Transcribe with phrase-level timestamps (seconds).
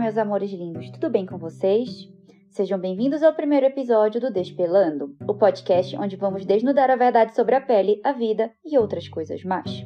[0.00, 2.08] meus amores lindos, tudo bem com vocês?
[2.48, 7.54] Sejam bem-vindos ao primeiro episódio do Despelando, o podcast onde vamos desnudar a verdade sobre
[7.54, 9.84] a pele, a vida e outras coisas mais.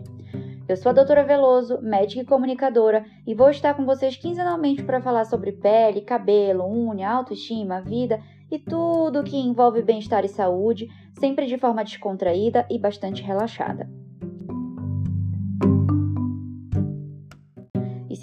[0.68, 5.02] Eu sou a doutora Veloso, médica e comunicadora, e vou estar com vocês quinzenalmente para
[5.02, 8.22] falar sobre pele, cabelo, unha, autoestima, vida
[8.52, 10.86] e tudo que envolve bem-estar e saúde,
[11.18, 13.90] sempre de forma descontraída e bastante relaxada.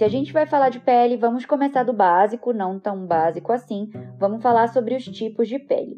[0.02, 3.88] Se a gente vai falar de pele, vamos começar do básico, não tão básico assim.
[4.18, 5.96] Vamos falar sobre os tipos de pele.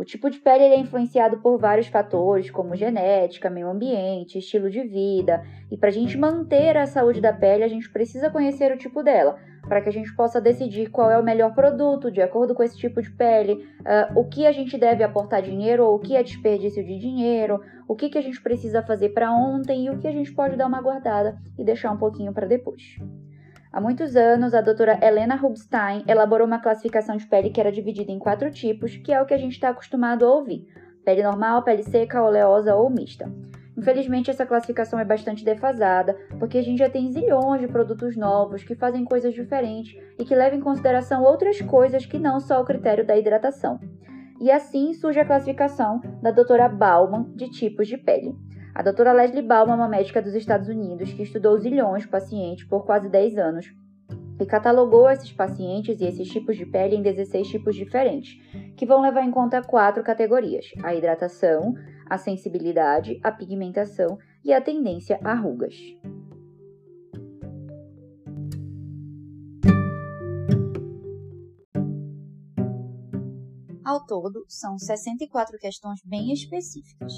[0.00, 4.80] O tipo de pele é influenciado por vários fatores, como genética, meio ambiente, estilo de
[4.80, 5.44] vida.
[5.70, 9.02] E para a gente manter a saúde da pele, a gente precisa conhecer o tipo
[9.02, 12.62] dela, para que a gente possa decidir qual é o melhor produto de acordo com
[12.62, 16.16] esse tipo de pele, uh, o que a gente deve aportar dinheiro ou o que
[16.16, 19.98] é desperdício de dinheiro, o que, que a gente precisa fazer para ontem e o
[19.98, 22.96] que a gente pode dar uma guardada e deixar um pouquinho para depois.
[23.72, 28.10] Há muitos anos, a doutora Helena Rubinstein elaborou uma classificação de pele que era dividida
[28.10, 30.66] em quatro tipos, que é o que a gente está acostumado a ouvir:
[31.04, 33.32] pele normal, pele seca, oleosa ou mista.
[33.78, 38.64] Infelizmente, essa classificação é bastante defasada, porque a gente já tem zilhões de produtos novos
[38.64, 42.64] que fazem coisas diferentes e que levam em consideração outras coisas que não só o
[42.64, 43.78] critério da hidratação.
[44.40, 48.34] E assim surge a classificação da doutora Bauman de tipos de pele.
[48.74, 52.64] A doutora Leslie Bauman é uma médica dos Estados Unidos que estudou zilhões de pacientes
[52.64, 53.74] por quase 10 anos
[54.38, 58.40] e catalogou esses pacientes e esses tipos de pele em 16 tipos diferentes,
[58.76, 61.74] que vão levar em conta quatro categorias: a hidratação,
[62.08, 65.74] a sensibilidade, a pigmentação e a tendência a rugas.
[73.84, 77.12] Ao todo, são 64 questões bem específicas.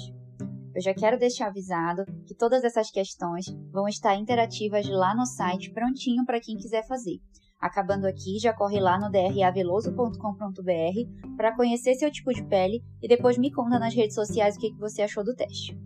[0.75, 5.71] Eu já quero deixar avisado que todas essas questões vão estar interativas lá no site,
[5.71, 7.19] prontinho para quem quiser fazer.
[7.61, 13.37] Acabando aqui, já corre lá no draveloso.com.br para conhecer seu tipo de pele e depois
[13.37, 15.77] me conta nas redes sociais o que você achou do teste.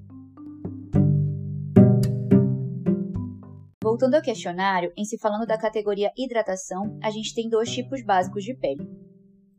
[3.83, 8.43] Voltando ao questionário, em se falando da categoria hidratação, a gente tem dois tipos básicos
[8.43, 8.87] de pele.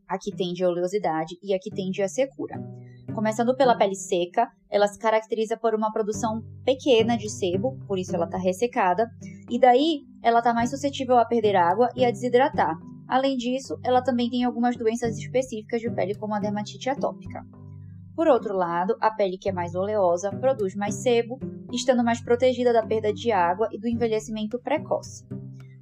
[0.07, 2.59] Aqui tende a oleosidade e aqui tende a secura.
[3.19, 8.15] Começando pela pele seca, ela se caracteriza por uma produção pequena de sebo, por isso
[8.15, 9.11] ela está ressecada,
[9.49, 12.77] e daí ela está mais suscetível a perder água e a desidratar.
[13.09, 17.45] Além disso, ela também tem algumas doenças específicas de pele, como a dermatite atópica.
[18.15, 21.37] Por outro lado, a pele que é mais oleosa produz mais sebo,
[21.73, 25.27] estando mais protegida da perda de água e do envelhecimento precoce.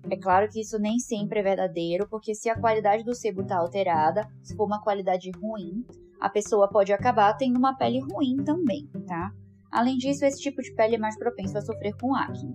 [0.09, 3.59] É claro que isso nem sempre é verdadeiro, porque se a qualidade do sebo está
[3.59, 5.85] alterada, se for uma qualidade ruim,
[6.19, 9.31] a pessoa pode acabar tendo uma pele ruim também, tá?
[9.71, 12.53] Além disso, esse tipo de pele é mais propenso a sofrer com acne.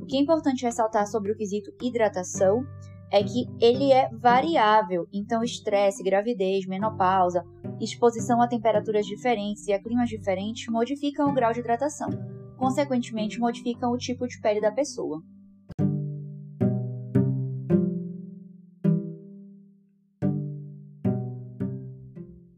[0.00, 2.66] O que é importante ressaltar sobre o quesito hidratação
[3.10, 7.44] é que ele é variável, então estresse, gravidez, menopausa,
[7.80, 12.08] exposição a temperaturas diferentes e a climas diferentes modificam o grau de hidratação,
[12.56, 15.22] consequentemente modificam o tipo de pele da pessoa.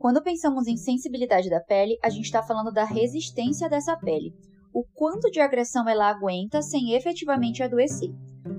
[0.07, 4.33] Quando pensamos em sensibilidade da pele, a gente está falando da resistência dessa pele,
[4.73, 8.15] o quanto de agressão ela aguenta sem efetivamente adoecer.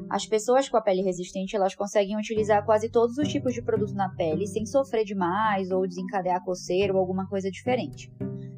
[0.10, 3.94] As pessoas com a pele resistente elas conseguem utilizar quase todos os tipos de produto
[3.94, 8.12] na pele sem sofrer demais ou desencadear coceira ou alguma coisa diferente.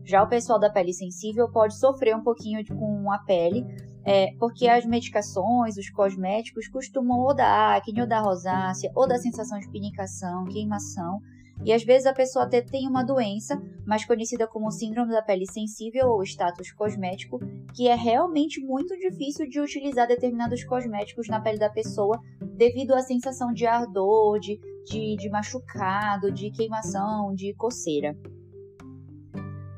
[0.04, 3.68] Já o pessoal da pele sensível pode sofrer um pouquinho com a pele,
[4.04, 9.20] é, porque as medicações, os cosméticos costumam ou dar acne, ou dar rosácea, ou dar
[9.20, 11.20] sensação de pinicação, queimação,
[11.66, 15.46] e às vezes a pessoa até tem uma doença, mais conhecida como síndrome da pele
[15.46, 17.40] sensível ou status cosmético,
[17.76, 22.20] que é realmente muito difícil de utilizar determinados cosméticos na pele da pessoa
[22.56, 28.16] devido à sensação de ardor, de, de, de machucado, de queimação, de coceira.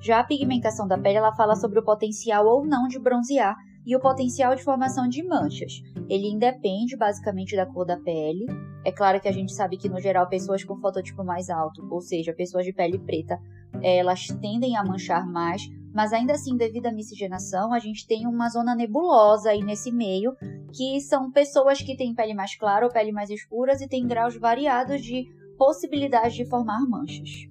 [0.02, 3.56] Já a pigmentação da pele ela fala sobre o potencial ou não de bronzear
[3.86, 5.74] e o potencial de formação de manchas.
[6.10, 8.46] Ele independe basicamente da cor da pele.
[8.84, 12.02] É claro que a gente sabe que, no geral, pessoas com fototipo mais alto, ou
[12.02, 13.40] seja, pessoas de pele preta,
[13.82, 15.62] elas tendem a manchar mais,
[15.94, 20.36] mas ainda assim, devido à miscigenação, a gente tem uma zona nebulosa aí nesse meio,
[20.74, 24.36] que são pessoas que têm pele mais clara ou pele mais escuras e têm graus
[24.36, 25.26] variados de
[25.58, 27.48] possibilidade de formar manchas.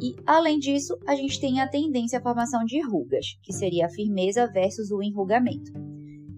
[0.00, 3.90] E, além disso, a gente tem a tendência à formação de rugas, que seria a
[3.90, 5.72] firmeza versus o enrugamento.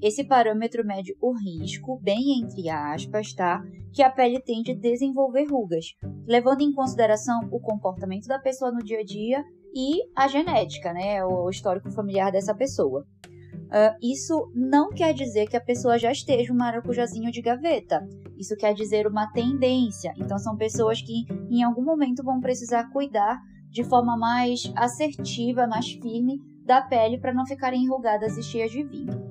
[0.04, 3.64] Esse parâmetro mede o risco, bem entre aspas, tá?
[3.90, 5.86] Que a pele tende a desenvolver rugas,
[6.26, 9.42] levando em consideração o comportamento da pessoa no dia a dia
[9.74, 11.24] e a genética, né?
[11.24, 13.06] O histórico familiar dessa pessoa.
[13.64, 18.06] Uh, isso não quer dizer que a pessoa já esteja um maracujazinho de gaveta.
[18.36, 20.12] Isso quer dizer uma tendência.
[20.18, 23.40] Então, são pessoas que em algum momento vão precisar cuidar
[23.70, 28.84] de forma mais assertiva, mais firme da pele para não ficarem enrugadas e cheias de
[28.84, 29.23] vinho.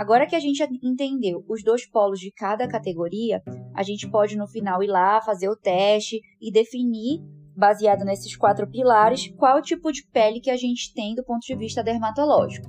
[0.00, 3.42] Agora que a gente entendeu os dois polos de cada categoria,
[3.74, 7.20] a gente pode no final ir lá fazer o teste e definir,
[7.54, 11.54] baseado nesses quatro pilares, qual tipo de pele que a gente tem do ponto de
[11.54, 12.66] vista dermatológico.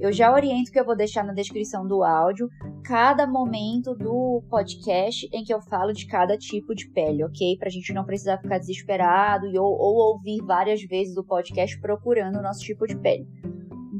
[0.00, 2.48] Eu já oriento que eu vou deixar na descrição do áudio
[2.82, 7.58] cada momento do podcast em que eu falo de cada tipo de pele, ok?
[7.58, 12.38] Para a gente não precisar ficar desesperado ou, ou ouvir várias vezes o podcast procurando
[12.38, 13.28] o nosso tipo de pele.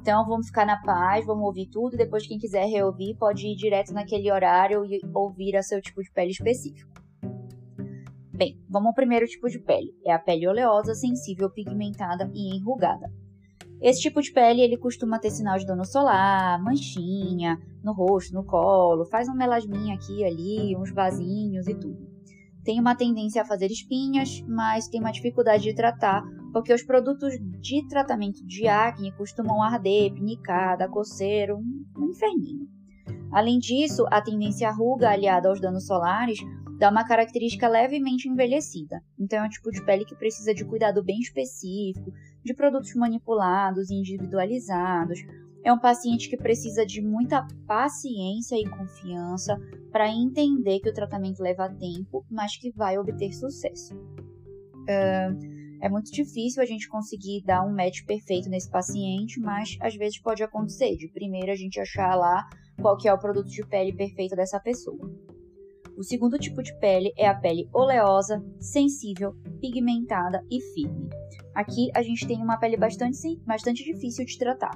[0.05, 1.97] Então vamos ficar na paz, vamos ouvir tudo.
[1.97, 6.12] Depois, quem quiser reouvir, pode ir direto naquele horário e ouvir a seu tipo de
[6.12, 6.93] pele específico.
[8.31, 9.95] Bem, vamos ao primeiro tipo de pele.
[10.05, 13.11] É a pele oleosa, sensível, pigmentada e enrugada.
[13.81, 18.45] Esse tipo de pele ele costuma ter sinal de dano solar, manchinha no rosto, no
[18.45, 22.07] colo, faz um melasminha aqui e ali, uns vasinhos e tudo.
[22.62, 26.23] Tem uma tendência a fazer espinhas, mas tem uma dificuldade de tratar
[26.55, 32.69] porque os produtos de tratamento de acne costumam arder, pinicar, dar coceira, um, um inferninho.
[33.33, 36.39] Além disso, a tendência à ruga aliada aos danos solares
[36.79, 39.03] dá uma característica levemente envelhecida.
[39.19, 42.12] Então é um tipo de pele que precisa de cuidado bem específico,
[42.45, 45.19] de produtos manipulados e individualizados.
[45.65, 49.61] É um paciente que precisa de muita paciência e confiança
[49.91, 53.93] para entender que o tratamento leva tempo, mas que vai obter sucesso.
[54.85, 59.95] Uh, é muito difícil a gente conseguir dar um match perfeito nesse paciente, mas às
[59.95, 60.97] vezes pode acontecer.
[60.97, 62.49] De primeira a gente achar lá
[62.81, 65.13] qual que é o produto de pele perfeito dessa pessoa.
[65.95, 71.11] O segundo tipo de pele é a pele oleosa, sensível, pigmentada e firme.
[71.55, 74.73] Aqui a gente tem uma pele bastante, bastante difícil de tratar.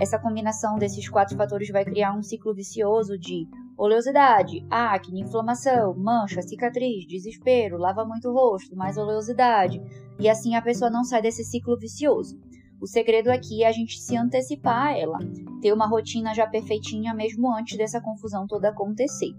[0.00, 3.46] Essa combinação desses quatro fatores vai criar um ciclo vicioso de
[3.78, 9.80] oleosidade, acne, inflamação, mancha, cicatriz, desespero, lava muito o rosto, mais oleosidade,
[10.18, 12.36] e assim a pessoa não sai desse ciclo vicioso.
[12.80, 15.18] O segredo aqui é a gente se antecipar a ela,
[15.62, 19.30] ter uma rotina já perfeitinha mesmo antes dessa confusão toda acontecer.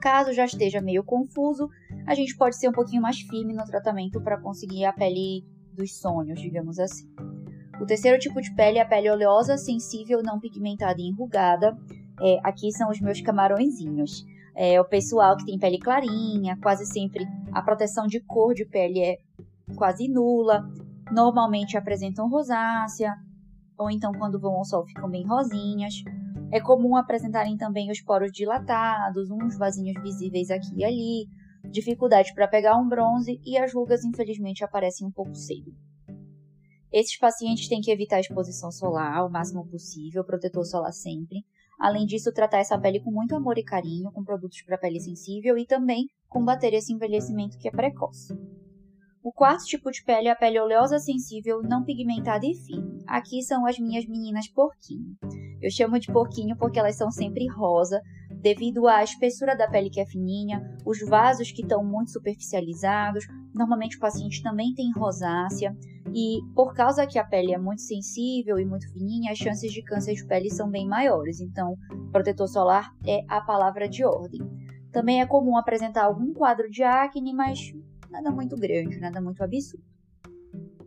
[0.00, 1.68] Caso já esteja meio confuso,
[2.06, 5.96] a gente pode ser um pouquinho mais firme no tratamento para conseguir a pele dos
[5.98, 7.08] sonhos, digamos assim.
[7.80, 11.76] O terceiro tipo de pele é a pele oleosa, sensível, não pigmentada e enrugada.
[12.24, 14.24] É, aqui são os meus camarõezinhos.
[14.56, 19.00] É, o pessoal que tem pele clarinha, quase sempre a proteção de cor de pele
[19.00, 19.18] é
[19.76, 20.66] quase nula.
[21.12, 23.14] Normalmente apresentam rosácea,
[23.76, 26.02] ou então quando vão ao sol ficam bem rosinhas.
[26.50, 31.28] É comum apresentarem também os poros dilatados, uns vasinhos visíveis aqui e ali,
[31.70, 35.74] dificuldade para pegar um bronze e as rugas infelizmente aparecem um pouco cedo.
[36.90, 41.44] Esses pacientes têm que evitar a exposição solar o máximo possível, protetor solar sempre.
[41.78, 45.58] Além disso, tratar essa pele com muito amor e carinho, com produtos para pele sensível
[45.58, 48.34] e também combater esse envelhecimento que é precoce.
[49.22, 52.98] O quarto tipo de pele é a pele oleosa sensível, não pigmentada e fina.
[53.06, 55.16] Aqui são as minhas meninas porquinho.
[55.62, 58.02] Eu chamo de porquinho porque elas são sempre rosa,
[58.44, 63.24] devido à espessura da pele que é fininha, os vasos que estão muito superficializados.
[63.54, 65.74] Normalmente o paciente também tem rosácea
[66.14, 69.82] e por causa que a pele é muito sensível e muito fininha, as chances de
[69.82, 71.40] câncer de pele são bem maiores.
[71.40, 71.74] Então,
[72.12, 74.42] protetor solar é a palavra de ordem.
[74.92, 77.72] Também é comum apresentar algum quadro de acne, mas
[78.10, 79.82] nada muito grande, nada muito absurdo.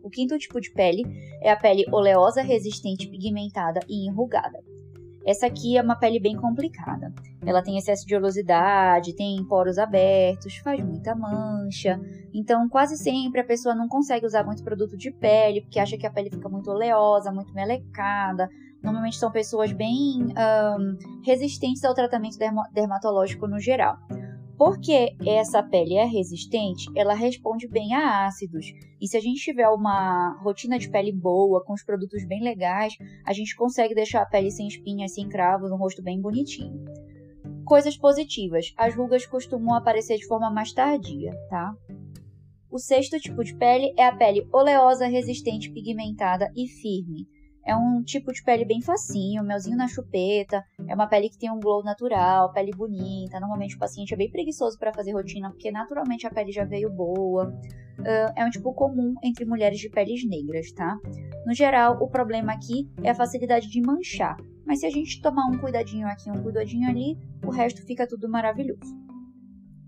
[0.00, 1.02] O quinto tipo de pele
[1.42, 4.62] é a pele oleosa, resistente, pigmentada e enrugada.
[5.28, 7.12] Essa aqui é uma pele bem complicada.
[7.44, 12.00] Ela tem excesso de oleosidade, tem poros abertos, faz muita mancha.
[12.32, 16.06] Então, quase sempre a pessoa não consegue usar muito produto de pele porque acha que
[16.06, 18.48] a pele fica muito oleosa, muito melecada.
[18.82, 22.38] Normalmente são pessoas bem um, resistentes ao tratamento
[22.72, 23.98] dermatológico no geral.
[24.58, 28.66] Porque essa pele é resistente, ela responde bem a ácidos.
[29.00, 32.94] E se a gente tiver uma rotina de pele boa, com os produtos bem legais,
[33.24, 36.84] a gente consegue deixar a pele sem espinhas, sem cravos, um rosto bem bonitinho.
[37.64, 41.72] Coisas positivas: as rugas costumam aparecer de forma mais tardia, tá?
[42.68, 47.28] O sexto tipo de pele é a pele oleosa, resistente, pigmentada e firme.
[47.68, 50.64] É um tipo de pele bem facinho, melzinho na chupeta.
[50.88, 53.38] É uma pele que tem um glow natural, pele bonita.
[53.38, 56.88] Normalmente o paciente é bem preguiçoso para fazer rotina, porque naturalmente a pele já veio
[56.88, 57.52] boa.
[57.98, 60.96] Uh, é um tipo comum entre mulheres de peles negras, tá?
[61.44, 64.38] No geral, o problema aqui é a facilidade de manchar.
[64.64, 68.30] Mas se a gente tomar um cuidadinho aqui, um cuidadinho ali, o resto fica tudo
[68.30, 68.96] maravilhoso.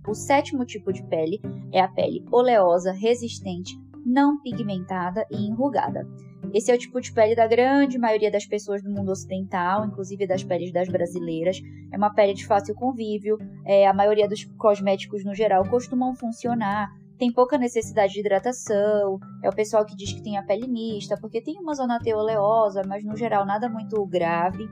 [0.07, 1.41] O sétimo tipo de pele
[1.73, 3.75] é a pele oleosa, resistente,
[4.11, 6.07] não pigmentada e enrugada.
[6.53, 10.27] Esse é o tipo de pele da grande maioria das pessoas do mundo ocidental, inclusive
[10.27, 11.61] das peles das brasileiras.
[11.93, 16.91] É uma pele de fácil convívio, é, a maioria dos cosméticos no geral costumam funcionar,
[17.19, 21.17] tem pouca necessidade de hidratação, é o pessoal que diz que tem a pele mista,
[21.21, 24.69] porque tem uma zona oleosa, mas no geral nada muito grave.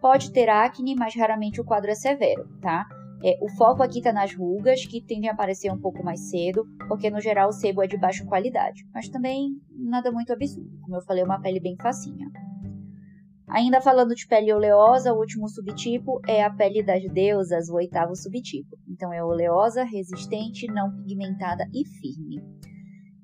[0.00, 2.88] Pode ter acne, mas raramente o quadro é severo, tá?
[3.22, 6.64] É, o foco aqui está nas rugas, que tendem a aparecer um pouco mais cedo,
[6.88, 10.70] porque no geral o sebo é de baixa qualidade, mas também nada muito absurdo.
[10.80, 12.26] Como eu falei, é uma pele bem facinha.
[13.46, 18.14] Ainda falando de pele oleosa, o último subtipo é a pele das deusas, o oitavo
[18.14, 18.78] subtipo.
[18.88, 22.40] Então é oleosa, resistente, não pigmentada e firme.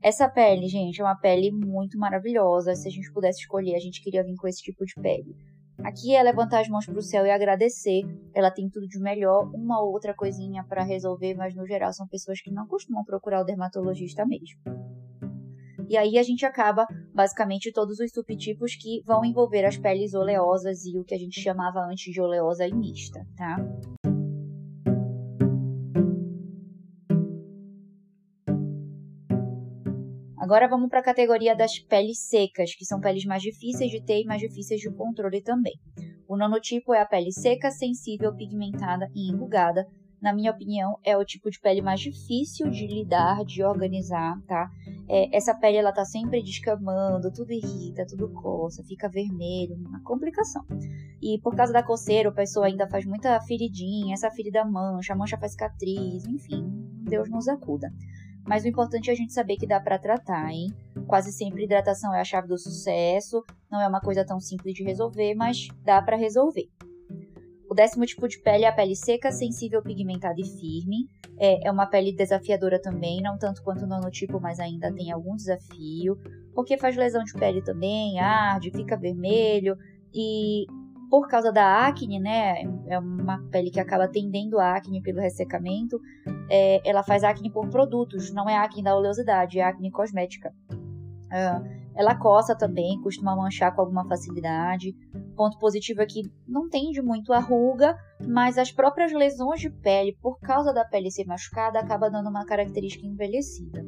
[0.02, 2.74] Essa pele, gente, é uma pele muito maravilhosa.
[2.74, 5.34] Se a gente pudesse escolher, a gente queria vir com esse tipo de pele.
[5.84, 8.02] Aqui é levantar as mãos para o céu e agradecer.
[8.34, 12.06] Ela tem tudo de melhor, uma ou outra coisinha para resolver, mas no geral são
[12.08, 14.60] pessoas que não costumam procurar o dermatologista mesmo.
[15.88, 20.84] E aí a gente acaba basicamente todos os subtipos que vão envolver as peles oleosas
[20.84, 23.56] e o que a gente chamava antes de oleosa e mista, tá?
[30.46, 34.22] Agora vamos para a categoria das peles secas, que são peles mais difíceis de ter
[34.22, 35.74] e mais difíceis de controle também.
[36.28, 39.84] O nonotipo é a pele seca, sensível, pigmentada e enrugada,
[40.22, 44.70] na minha opinião, é o tipo de pele mais difícil de lidar, de organizar, tá?
[45.08, 50.64] É, essa pele, ela tá sempre descamando, tudo irrita, tudo coça, fica vermelho, uma complicação.
[51.20, 55.16] E por causa da coceira, o pessoa ainda faz muita feridinha, essa ferida mancha, a
[55.16, 56.64] mancha faz cicatriz, enfim,
[57.02, 57.92] Deus nos acuda.
[58.46, 60.72] Mas o importante é a gente saber que dá para tratar, hein?
[61.06, 64.84] Quase sempre hidratação é a chave do sucesso, não é uma coisa tão simples de
[64.84, 66.68] resolver, mas dá para resolver.
[67.68, 71.08] O décimo tipo de pele é a pele seca, sensível, pigmentada e firme.
[71.38, 75.34] É, é uma pele desafiadora também, não tanto quanto o nonotipo, mas ainda tem algum
[75.34, 76.16] desafio,
[76.54, 79.76] porque faz lesão de pele também, arde, fica vermelho
[80.14, 80.64] e
[81.10, 82.62] por causa da acne, né?
[82.88, 86.00] É uma pele que acaba tendendo a acne pelo ressecamento.
[86.50, 90.52] É, ela faz acne por produtos, não é acne da oleosidade, é acne cosmética.
[91.26, 94.94] Uh, ela coça também, costuma manchar com alguma facilidade.
[95.34, 97.96] Ponto positivo é que não tende muito a ruga,
[98.26, 102.44] mas as próprias lesões de pele, por causa da pele ser machucada, acaba dando uma
[102.44, 103.82] característica envelhecida.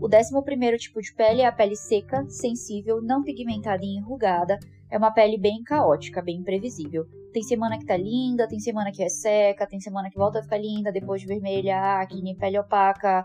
[0.00, 4.58] O décimo primeiro tipo de pele é a pele seca, sensível, não pigmentada e enrugada.
[4.90, 7.04] É uma pele bem caótica, bem imprevisível.
[7.34, 10.42] Tem semana que tá linda, tem semana que é seca, tem semana que volta a
[10.42, 13.24] ficar linda, depois vermelha, acne, pele opaca,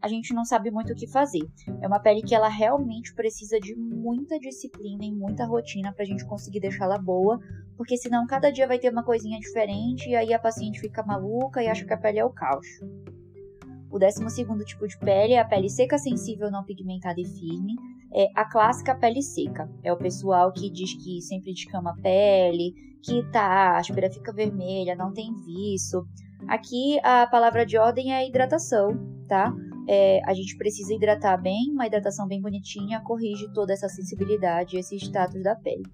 [0.00, 1.44] a gente não sabe muito o que fazer.
[1.80, 6.06] É uma pele que ela realmente precisa de muita disciplina e muita rotina para a
[6.06, 7.40] gente conseguir deixá-la boa,
[7.76, 11.62] porque senão cada dia vai ter uma coisinha diferente e aí a paciente fica maluca
[11.62, 12.66] e acha que a pele é o caos.
[13.92, 17.74] O décimo segundo tipo de pele é a pele seca, sensível, não pigmentada e firme.
[18.14, 19.70] É a clássica pele seca.
[19.82, 24.96] É o pessoal que diz que sempre descama a pele, que tá áspera, fica vermelha,
[24.96, 26.04] não tem viço.
[26.48, 29.54] Aqui a palavra de ordem é hidratação, tá?
[29.88, 34.96] é, a gente precisa hidratar bem, uma hidratação bem bonitinha corrige toda essa sensibilidade, esse
[34.96, 35.84] status da pele.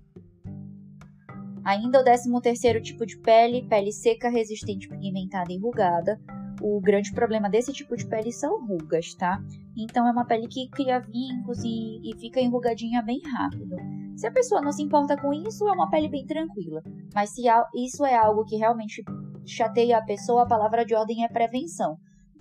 [1.64, 6.18] Ainda o 13 terceiro tipo de pele, pele seca, resistente, pigmentada e enrugada.
[6.60, 9.40] O grande problema desse tipo de pele são rugas, tá?
[9.76, 13.76] Então é uma pele que cria vincos e, e fica enrugadinha bem rápido.
[14.16, 16.82] Se a pessoa não se importa com isso, é uma pele bem tranquila.
[17.14, 17.42] Mas se
[17.74, 19.04] isso é algo que realmente
[19.46, 21.98] chateia a pessoa, a palavra de ordem é prevenção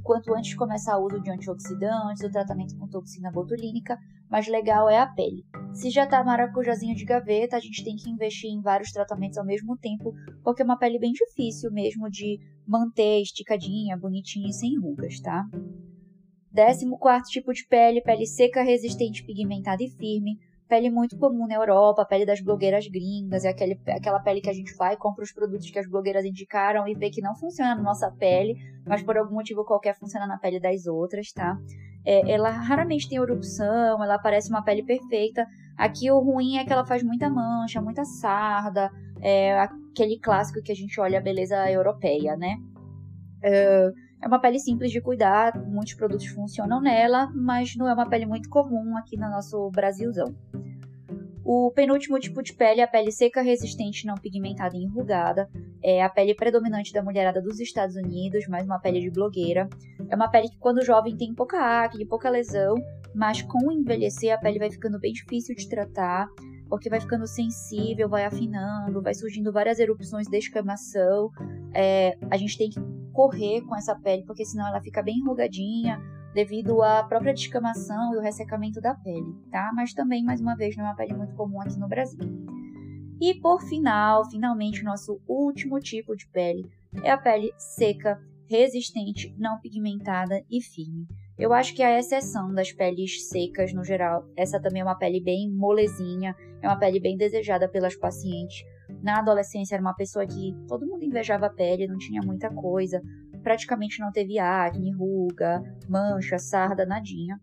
[0.07, 4.98] quanto antes começar o uso de antioxidantes, o tratamento com toxina botulínica, mais legal é
[4.98, 5.46] a pele.
[5.74, 9.46] Se já tá maracujazinho de gaveta, a gente tem que investir em vários tratamentos ao
[9.46, 14.77] mesmo tempo, porque é uma pele bem difícil mesmo de manter esticadinha, bonitinha e sem
[14.79, 15.46] rugas, tá?
[16.51, 20.39] Décimo quarto tipo de pele, pele seca, resistente, pigmentada e firme.
[20.67, 24.53] Pele muito comum na Europa, pele das blogueiras gringas, é aquele, aquela pele que a
[24.53, 27.81] gente vai, compra os produtos que as blogueiras indicaram e vê que não funciona na
[27.81, 28.55] nossa pele,
[28.86, 31.57] mas por algum motivo qualquer funciona na pele das outras, tá?
[32.10, 35.46] É, ela raramente tem erupção, ela parece uma pele perfeita.
[35.78, 38.90] Aqui o ruim é que ela faz muita mancha, muita sarda,
[39.22, 42.56] é aquele clássico que a gente olha a beleza europeia, né?
[43.44, 43.92] É,
[44.24, 48.26] é uma pele simples de cuidar, muitos produtos funcionam nela, mas não é uma pele
[48.26, 50.34] muito comum aqui no nosso Brasilzão.
[51.44, 55.50] O penúltimo tipo de pele é a pele seca, resistente, não pigmentada e enrugada.
[55.84, 59.70] É a pele predominante da mulherada dos Estados Unidos, mais uma pele de blogueira.
[60.10, 62.76] É uma pele que, quando jovem, tem pouca acne, pouca lesão,
[63.14, 66.28] mas com o envelhecer, a pele vai ficando bem difícil de tratar,
[66.70, 71.30] porque vai ficando sensível, vai afinando, vai surgindo várias erupções de escamação.
[71.74, 72.80] É, a gente tem que
[73.14, 76.00] correr com essa pele, porque senão ela fica bem enrugadinha,
[76.34, 79.72] devido à própria descamação e o ressecamento da pele, tá?
[79.74, 82.20] Mas também, mais uma vez, não é uma pele muito comum aqui no Brasil.
[83.20, 86.70] E por final, finalmente, nosso último tipo de pele
[87.02, 91.08] é a pele seca, resistente, não pigmentada e firme.
[91.38, 95.22] Eu acho que a exceção das peles secas no geral, essa também é uma pele
[95.22, 98.63] bem molezinha, é uma pele bem desejada pelas pacientes.
[99.04, 103.01] Na adolescência era uma pessoa que todo mundo invejava a pele, não tinha muita coisa,
[103.44, 107.39] praticamente não teve acne, ruga, mancha, sarda, nadinha.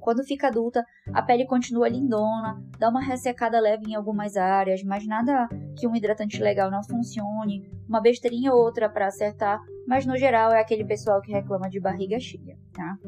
[0.00, 5.06] Quando fica adulta, a pele continua lindona, dá uma ressecada leve em algumas áreas, mas
[5.06, 10.16] nada que um hidratante legal não funcione, uma besteirinha ou outra para acertar, mas no
[10.16, 12.98] geral é aquele pessoal que reclama de barriga cheia, tá?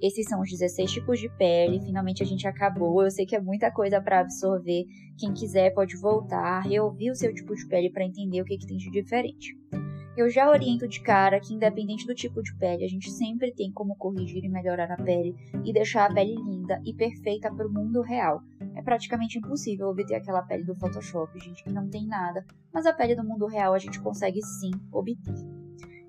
[0.00, 1.80] Esses são os 16 tipos de pele.
[1.80, 3.02] Finalmente a gente acabou.
[3.02, 4.86] Eu sei que é muita coisa para absorver.
[5.18, 8.66] Quem quiser pode voltar, reouvir o seu tipo de pele para entender o que, que
[8.66, 9.54] tem de diferente.
[10.20, 13.72] Eu já oriento de cara que, independente do tipo de pele, a gente sempre tem
[13.72, 15.34] como corrigir e melhorar a pele
[15.64, 18.42] e deixar a pele linda e perfeita para o mundo real.
[18.76, 22.92] É praticamente impossível obter aquela pele do Photoshop, gente, que não tem nada, mas a
[22.92, 25.32] pele do mundo real a gente consegue sim obter.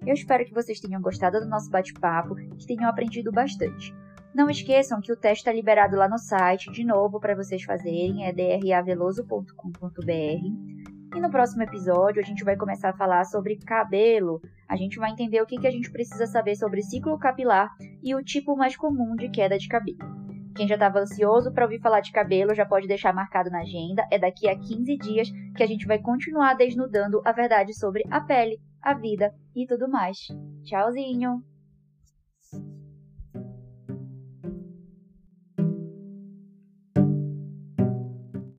[0.05, 3.95] Eu espero que vocês tenham gostado do nosso bate-papo e que tenham aprendido bastante.
[4.35, 8.25] Não esqueçam que o teste está liberado lá no site, de novo, para vocês fazerem,
[8.25, 10.90] é draveloso.com.br.
[11.21, 14.41] No próximo episódio a gente vai começar a falar sobre cabelo.
[14.67, 17.69] A gente vai entender o que, que a gente precisa saber sobre ciclo capilar
[18.01, 19.99] e o tipo mais comum de queda de cabelo.
[20.55, 24.03] Quem já estava ansioso para ouvir falar de cabelo já pode deixar marcado na agenda.
[24.11, 28.19] É daqui a 15 dias que a gente vai continuar desnudando a verdade sobre a
[28.19, 30.17] pele, a vida e tudo mais.
[30.63, 31.50] Tchauzinho!